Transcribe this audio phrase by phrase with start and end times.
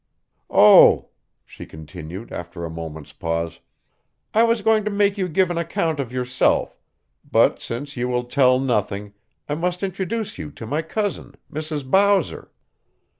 [0.49, 1.09] Oh,"
[1.45, 3.59] she continued after a moment's pause,
[4.33, 6.75] "I was going to make you give an account of yourself;
[7.31, 9.13] but since you will tell nothing
[9.47, 11.87] I must introduce you to my cousin, Mrs.
[11.87, 12.49] Bowser."